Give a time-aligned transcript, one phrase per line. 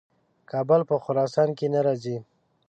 [0.51, 2.17] کابل په خراسان کې نه راځي.